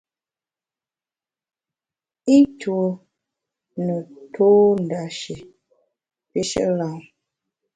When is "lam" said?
6.79-6.97